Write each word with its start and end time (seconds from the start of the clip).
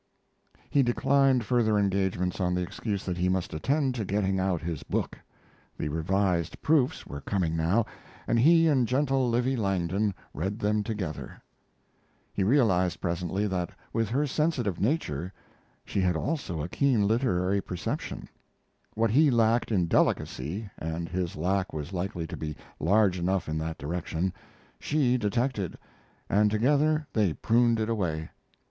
He 0.71 0.81
declined 0.81 1.43
further 1.45 1.77
engagements 1.77 2.39
on 2.41 2.55
the 2.55 2.63
excuse 2.63 3.05
that 3.05 3.17
he 3.19 3.29
must 3.29 3.53
attend 3.53 3.93
to 3.93 4.03
getting 4.03 4.39
out 4.39 4.59
his 4.59 4.81
book. 4.81 5.15
The 5.77 5.89
revised 5.89 6.59
proofs 6.63 7.05
were 7.05 7.21
coming 7.21 7.55
now, 7.55 7.85
and 8.25 8.39
he 8.39 8.67
and 8.67 8.87
gentle 8.87 9.29
Livy 9.29 9.55
Langdon 9.55 10.15
read 10.33 10.57
them 10.57 10.81
together. 10.81 11.39
He 12.33 12.43
realized 12.43 12.99
presently 12.99 13.45
that 13.45 13.73
with 13.93 14.09
her 14.09 14.25
sensitive 14.25 14.79
nature 14.81 15.31
she 15.85 16.01
had 16.01 16.15
also 16.17 16.63
a 16.63 16.67
keen 16.67 17.07
literary 17.07 17.61
perception. 17.61 18.27
What 18.95 19.11
he 19.11 19.29
lacked 19.29 19.71
in 19.71 19.85
delicacy 19.85 20.67
and 20.79 21.09
his 21.09 21.35
lack 21.35 21.73
was 21.73 21.93
likely 21.93 22.25
to 22.25 22.35
be 22.35 22.55
large 22.79 23.19
enough 23.19 23.47
in 23.47 23.59
that 23.59 23.77
direction 23.77 24.33
she 24.79 25.15
detected, 25.19 25.77
and 26.27 26.49
together 26.49 27.05
they 27.13 27.33
pruned 27.33 27.79
it 27.79 27.87
away. 27.87 28.29